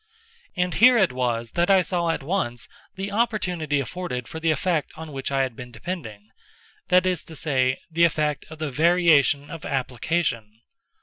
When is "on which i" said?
4.95-5.43